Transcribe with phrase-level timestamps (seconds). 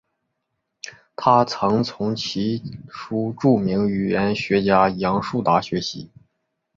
[1.15, 6.09] 他曾从其叔著名语言学家杨树达学习。